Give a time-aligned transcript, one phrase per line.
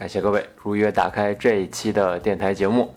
[0.00, 2.94] 感谢各位如约打开这一期的电台节目。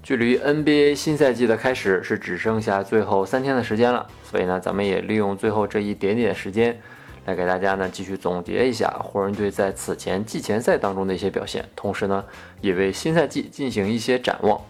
[0.00, 6.80] 距离 NBA 新赛季的开始是只剩下最后三天的时间了，所以呢，咱们也利用最后这一点点时间，
[7.24, 12.24] 来给大家呢继续总结一下湖人队在此前季前赛当中的一些表现，同时呢，
[12.60, 14.60] 也为新赛季进行一些展望。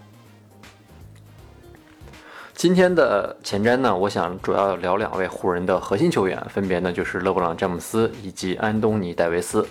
[2.55, 9.67] 今天的前瞻呢，我想主要聊两位湖人的核心球员，分别呢就是勒布朗·詹姆斯以及安东尼·戴维斯，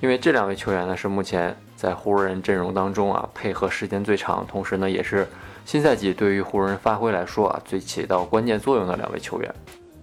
[0.00, 5.26] 因为这两位球员呢是目前在湖人阵容当中啊配合时间最长，同时呢也是
[5.64, 9.54] 新赛季对于湖人发挥来说啊最起到关键作用的两位球员。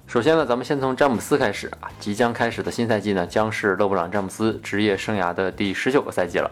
[0.07, 6.51] 首先呢，咱们先从詹姆斯开始啊，即将开始的新赛季呢将是勒布朗·詹姆斯职业生涯的第十九个赛季了。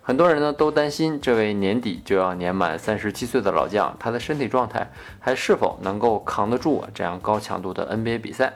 [0.00, 8.54] 很多人呢都担心，这位年底就要年满三十七岁的老将，他的身体状态还是否能够扛得住啊这样高强度的 NBA 比赛？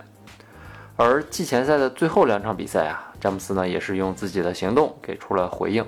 [0.96, 5.84] 而季前赛的最后两场比赛啊，詹姆斯呢也是用自己的行动给出了回应。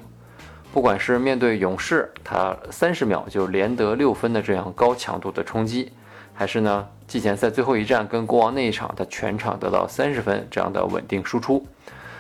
[0.73, 5.93] 不管是面对勇士，他三十秒就连得六分的这样高强度的冲击，
[6.35, 11.65] 还是呢季前赛最后一战跟国王那一场，他全场得到三十分这样的稳定输出。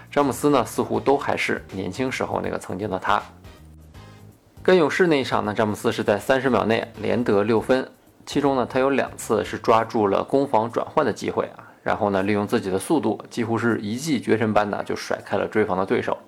[0.08, 3.20] 詹姆斯呢，似乎都还是年轻时候那个曾经的他。
[4.62, 7.86] 跟勇士那一场呢，詹姆斯是在三十秒内连得六分，
[8.24, 16.18] 其中呢，他有两次是抓住了攻防转换的机会啊，然后呢，利用自己的速度，几乎是一骑绝尘般的就甩开了追防的对手。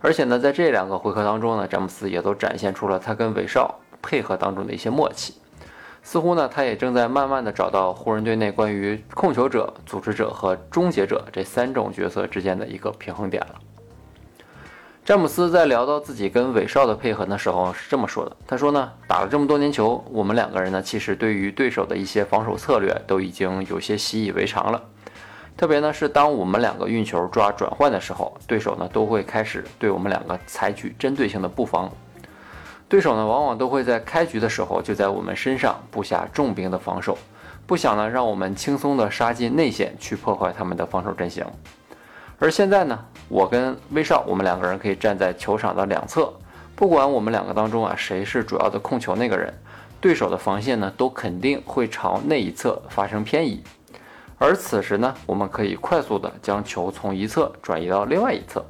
[0.00, 5.34] 而且呢，在这两个回合当中呢，詹姆斯也都展现出了他跟韦少配合当中的一些默契。
[6.02, 13.60] 似乎呢，他也正在慢慢的找到湖人队内关于控球者、组织者和终结者这三种角色之间的一个平衡点了。
[15.04, 24.80] 詹姆斯在聊到自己跟韦少的配合的时候是这么说的：“他说呢，打了这么多年球，我们两个人呢，其实对于对手的一些防守策略都已经有些习以为常了。
[25.56, 31.90] 特别呢是当我们两个运球抓转换的时候，对手呢都会开始对我们两个采取针对性的布防。”
[32.88, 37.18] 对手呢，往往都会在开局的时候就在我们身上布下重兵的防守，
[37.66, 41.44] 不想呢让我们轻松的杀进内线去破坏他们的防守阵型。
[42.38, 42.98] 而现在呢，
[43.32, 46.30] 我跟威少，我们两个人可以站在球场的两侧，
[46.76, 49.50] 不管我们两个当中啊谁是主要的控球那个人，
[50.02, 53.64] 对手的防线呢都肯定会朝那一侧发生偏移。
[54.36, 58.62] 而此时呢，我们可以快速的将球从一侧转移到另外一侧，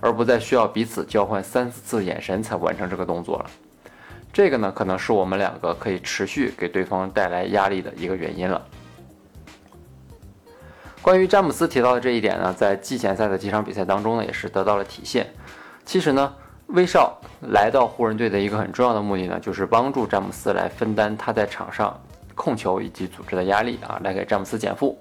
[0.00, 3.46] 而不再需要彼此交换三四次眼神才完成这个动作了。
[4.32, 8.64] 这个呢，可能是我们两个可以持续给对方带来压力的一个原因了。
[11.04, 15.26] 关于詹姆斯提到的这一点呢，在季前赛的几场比赛当中呢，也是得到了体现。
[15.84, 16.32] 其实呢，
[16.68, 17.20] 威少
[17.52, 21.94] 来到湖人队的一个很重要的目的呢，就是帮助詹姆斯来分担他在场上
[22.34, 24.98] 控球以及组织的压力啊，来给詹姆斯减负。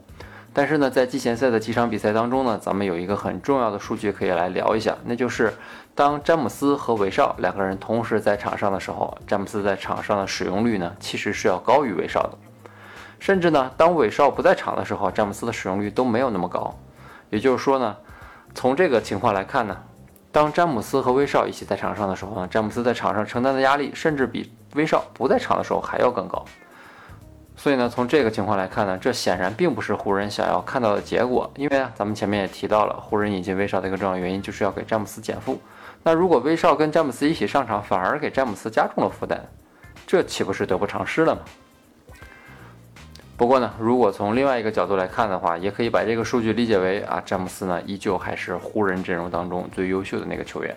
[0.52, 5.54] 但是呢，在季前赛的几场比赛当中呢，咱们有一个很重要的数据可以来聊一下，那就是
[5.96, 12.38] 当詹姆斯和韦少两个人同时在场上的时候，詹姆斯在场上的使用率呢，其实是要高于韦少的。
[13.24, 16.78] 甚至呢，当韦少不在场的时候，詹姆斯的使用率都没有那么高。
[17.30, 17.96] 也就是说呢，
[18.54, 19.78] 从这个情况来看呢，
[20.30, 26.44] 当詹姆斯和威少一起在场上的时候呢，詹姆斯在场上承担的压力，甚至比威少不在场的时候还要更高。
[27.56, 31.50] 所以呢，从这个情况来看呢，这显然并不是湖人想要看到的结果。
[31.56, 35.58] 因为啊，咱们前面也提到了，湖人引进威少的一个重要原因就是要给詹姆斯减负。
[36.04, 39.42] 那如果威少跟詹姆斯一起上场，反而给詹姆斯加重了负担，
[40.06, 41.42] 这岂不是得不偿失了吗？
[43.36, 50.76] 不过呢，如果从另外一个角度来看的话，也可以把这个数据理解为啊，詹姆斯呢依旧还是湖人阵容当中最优秀的那个球员。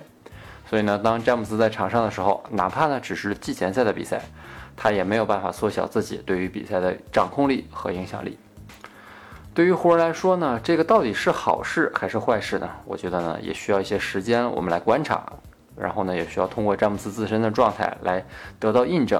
[0.69, 4.21] 所以呢，当詹姆斯在场上的时候，哪怕呢只是季前赛的比赛。
[4.79, 8.39] 他也没有办法缩小自己对于比赛的掌控力和影响力。
[9.55, 12.69] 对于湖人来说呢，这个到底是好事还是坏事呢？
[12.85, 15.25] 我觉得呢，也需要一些时间我们来观察，
[15.75, 18.23] 然后呢，也需要通过詹姆斯自身的状态来
[18.61, 19.19] 得到印证。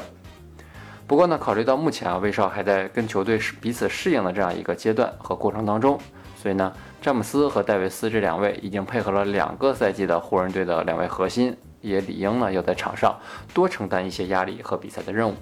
[1.07, 5.99] 不过呢，考虑到目前啊，威少还在跟球队是彼此适应的这样一个阶段和过程当中，
[6.37, 11.57] 所以呢，詹姆斯和戴维斯这两位已经配合了两个赛季的湖人队的两位核心。
[11.83, 13.17] 也理应呢要在场上
[13.55, 15.35] 多承担一些压力和比赛的任务。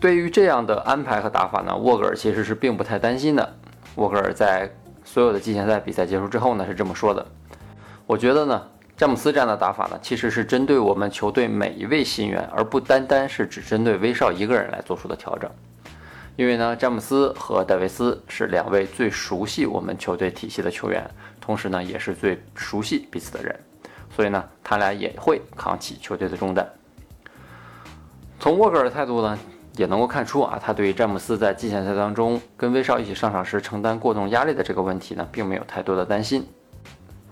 [0.00, 3.56] 对于这样的安排和打法呢，沃格尔其实是并不太担心的。
[3.96, 4.70] 沃格尔在
[5.04, 7.26] 所有的季前赛比赛结束之后呢是这么说的
[8.06, 8.62] ：“我觉得呢，
[9.02, 15.50] 詹姆斯这样的打法呢，其实是针对我们球队每一位新员，而不单单是只针对威少一个人来做出的调整。
[16.36, 21.04] 因为呢，詹姆斯和戴维斯是两位最熟悉我们球队体系的球员，
[21.40, 23.58] 同时呢，也是最熟悉彼此的人，
[24.14, 26.64] 所以呢，他俩也会扛起球队的重担。
[28.38, 29.36] 从沃格尔的态度呢，
[29.74, 36.46] 也能够看出啊，他对于詹姆斯在季前赛当中跟威少一起上场时承担过重压力的这个问题呢，并没有太多的担心。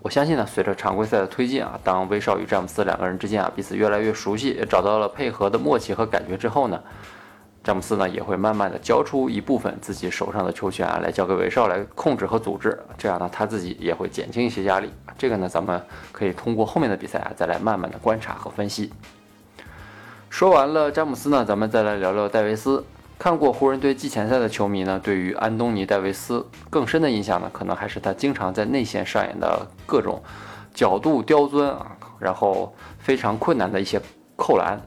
[0.03, 6.81] 我相信呢，随着常规赛的推进啊，当威少与詹姆斯两个人之间啊彼此越来越熟悉，也找到了配合的默契和感觉之后呢，
[7.63, 14.91] 詹姆斯呢也会慢慢的交出一部分自己手上的球权啊，来交给威少来控制和组织，这样呢他自己也会减轻一些压力。
[15.19, 15.79] 这个呢，咱们
[16.13, 18.91] 可以通过后面的比赛啊，再来慢慢的观察和分析。
[20.31, 22.83] 说完了詹姆斯呢，咱们再来聊聊戴维斯。
[23.21, 30.23] 看过湖人队季前赛的球迷呢，对于安东尼·戴维斯更深的印象呢，可能还是他经常在内线上演的各种
[30.73, 34.01] 角度刁钻啊，然后非常困难的一些
[34.37, 34.81] 扣篮，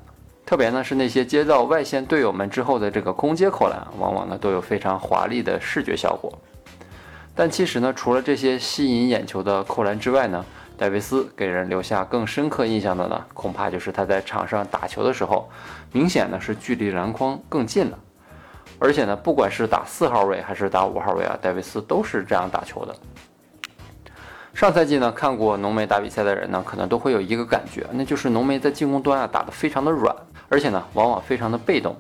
[0.48, 6.34] 特别呢是那些接到外线队友们之后的这个空接扣篮，往往呢都有非常华丽的视觉效果。
[7.36, 10.44] 但其实呢，除了这些吸引眼球的扣篮之外呢，
[10.76, 15.48] 戴维斯给人留下更深刻印象的呢，恐怕就是他在场上打球的时候，
[15.92, 18.00] 明显呢是距离篮筐更近了。
[18.80, 22.96] 而且呢，不管是打四号位还是打五号位啊，戴维斯都是这样打球的。
[24.54, 30.16] 上赛季呢，看过浓眉打比赛的人呢，可能都会有一个感觉，那就是浓眉在进攻端啊打得非常的软，
[30.48, 31.96] 而且呢，往往非常的被动。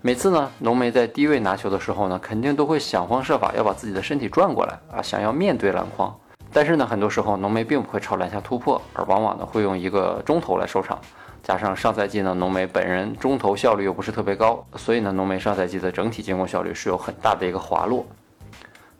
[0.00, 6.14] 每次呢，浓眉在低位拿球的时候呢，肯定都会想方设法要把自己的身体转过来啊，想要面对篮筐。
[6.52, 11.00] 但是呢，很多时候浓眉并不会朝篮下突破，而往往呢会用一个中投来收场。
[11.42, 18.06] 加上上赛季呢，浓眉本人中投效率又不是特别高，所以呢，浓眉上赛季的整体进攻效率是有很大的一个滑落。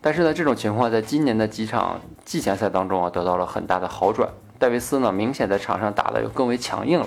[0.00, 4.28] 但是呢，这种情况在今年的几场季前赛当中啊，得到了很大的好转。
[4.58, 7.06] 戴维斯呢，明显在场上打的又更为强硬了。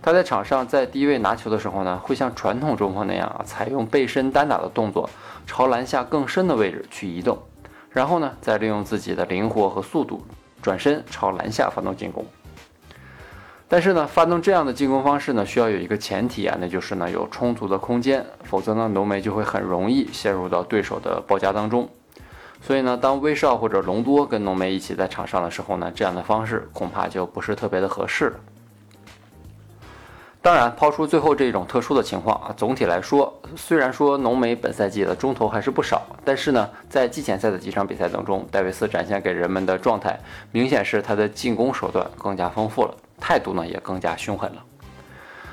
[0.00, 5.10] 他在场上在低位拿球的时候呢，会像传统中锋那样啊，采用背身单打的动作，
[5.44, 7.36] 朝篮下更深的位置去移动，
[7.90, 10.24] 然后呢，再利用自己的灵活和速度，
[10.62, 12.24] 转身朝篮下发动进攻。
[13.68, 21.88] 但是呢，发动这样的进攻方式呢，需要有一个前提啊，那就是呢有充足的空间，否则呢浓眉就会很容易陷入到对手的包夹当中。
[22.62, 28.40] 所以呢，当威少或者隆多跟浓眉一起在场上的时候呢，这样的方式恐怕就不是特别的合适了。
[30.40, 40.16] 当然，抛出最后这种特殊的情况啊，总体来说，虽然说浓眉本赛季的中投还是不少，但是呢，在季前赛的几场比赛当中，戴维斯展现给人们的状态，
[40.52, 42.94] 明显是他的进攻手段更加丰富了。
[43.26, 44.62] 态度呢也更加凶狠了。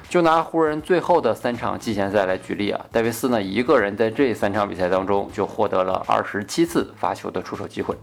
[0.07, 7.97] 就拿湖人最后的三场季前赛来举例啊，戴维斯呢一个人在这三场比赛当中就获得了二十七次罚球的出手机会。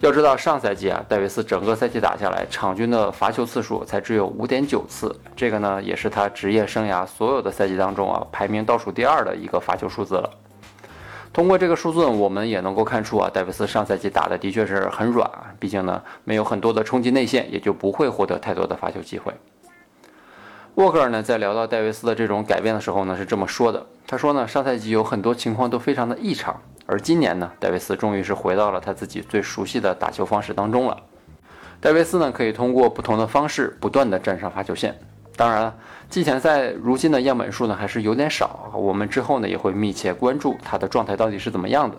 [0.00, 10.28] 要知道上赛季啊，戴维斯整个赛季打下来，场均的罚球次数才只有五点九次，这个呢也是他职业生涯所有的赛季当中啊排名倒数第二的一个罚球数字了。
[11.32, 19.32] 通过这个数字，我们也能够看出啊，戴维斯上赛季打的的确是很软，毕竟呢没有很多的冲击内线，也就不会获得太多的罚球机会。
[20.74, 30.96] 沃克尔呢在聊到戴维斯的这种改变的时候呢是这么说的，他说呢上赛季有很多情况都非常的异常，而今年呢戴维斯终于是回到了他自己最熟悉的打球方式当中了。
[31.80, 34.94] 戴维斯呢可以通过不同的方式不断的站上罚球线。
[35.36, 35.74] 当然了，
[36.10, 41.96] 季前赛如今的样本数呢还是有点少，我们之后呢也会密切关注他的状态到底是怎么样的。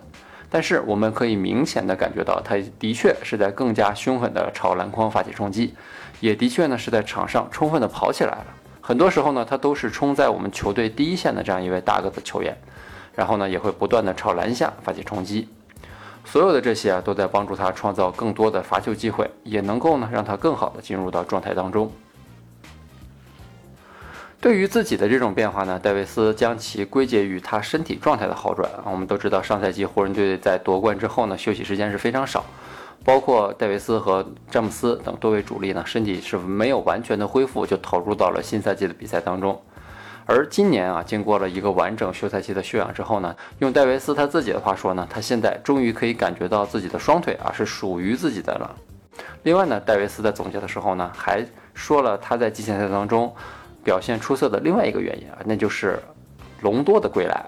[0.49, 5.73] 但是我们可以明显的感觉到，他的确是在更加凶狠的朝篮筐发起冲击，
[6.19, 8.45] 也的确呢是在场上充分的跑起来了。
[8.79, 12.55] 很多时候呢，他都是冲在我们球队第一线的这样一位大个子球员，
[13.15, 15.49] 然后呢也会不断的朝篮下发起冲击。
[16.23, 21.91] 所有的这些啊都在帮助他创造更多的罚球机会，也能够呢让他更好的进入到状态当中。
[24.43, 28.83] 对于自己的这种变化呢，戴维斯将其归结于他身体状态的好转啊。
[28.91, 32.43] 我们都知道，上赛季湖人队在夺冠之后呢，休息时间是非常少，
[33.05, 39.57] 包括戴维斯和詹姆斯等多位主力呢，身体是没有完全的恢复就投入到了新赛季的比赛当中。
[40.25, 48.75] 而今年啊，经过了一个完整休赛期的休养之后呢，用戴维斯他自己的话说呢，他现在终于可以感觉到自己的双腿啊是属于自己的了。
[49.43, 53.33] 另外呢，戴维斯在总结的时候呢，还说了他在季前赛当中。
[53.83, 55.99] 表现出色的另外一个原因啊，那就是
[56.61, 57.45] 隆多的归来。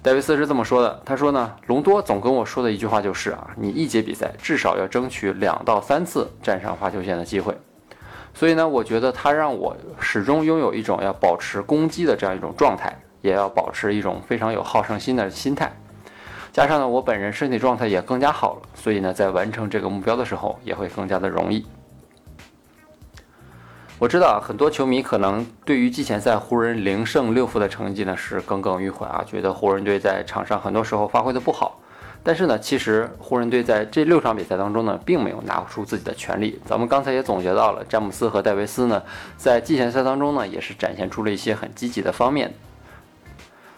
[0.00, 7.56] 戴维斯是这么说的，他说呢，隆多总跟我说的一句话就是啊，你一节比赛至少要争取两到三次站上罚球线的机会。
[8.32, 15.72] 所以呢，我觉得他让我始终拥有一种要保持攻击的这样一种状态，也要保持一种非常有好胜心的心态。
[16.52, 21.66] 加上呢，我本人身体状态也更加好了，所以呢，在完成这个目标的时候也会更加的容易。
[24.00, 31.80] 我知道很多球迷可能对于季前赛湖人零胜六负的成绩呢是耿耿于怀啊，觉得湖人队在场上很多时候发挥的不好。
[32.22, 36.60] 但是呢，其实湖人队在这六场比赛当中呢，并没有拿出自己的全力。
[36.64, 39.02] 咱们刚才也总结到了，詹姆斯和戴维斯呢，
[39.36, 42.54] 在季前赛当中呢，也是展现出了一些很积极的方面。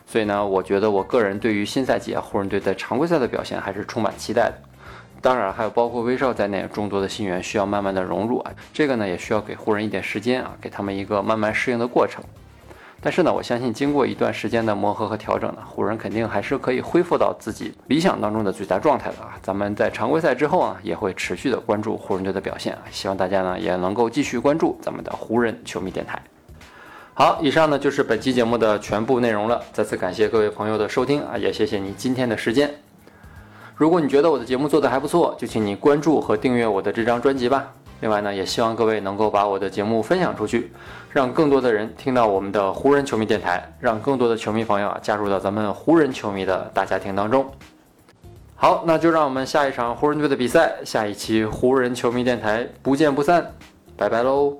[0.07, 4.55] 所以呢，我觉得我个人对于新赛季啊，湖人队在常规赛的表现还是充满期待的。
[5.23, 12.23] 当然，还有包括威少在内众多的新援需要慢慢的融入啊，这个呢也需要给湖人一点时间啊，给他们一个慢慢适应的过程。
[13.03, 19.39] 但是呢，我相信经过一段时间的磨合和调整呢，湖人肯定还是可以恢复到自己理想当中的最佳状态的啊！
[19.43, 26.23] 咱们在常规赛之后啊，也会持续的关注湖人队的表现啊，希望大家呢也能够继续关注咱们的湖人球迷电台。
[27.15, 32.71] 好，以上呢就是本期节目的全部内容了，再次感谢各位朋友的收听啊，也谢谢你今天的时间。
[33.80, 37.66] 如果你觉得我的节目做得还不错，就请你关注和订阅我的这张专辑吧。
[38.00, 40.70] 另外呢，也希望各位能够把我的节目分享出去，
[41.10, 47.50] 让更多的人听到我们的湖人球迷电台，让更多的球迷朋友啊加入到咱们湖人球迷的大家庭当中。
[48.54, 53.50] 好，那就让我们下一场湖人队的比赛，下一期湖人球迷电台不见不散，
[53.96, 54.58] 拜拜喽。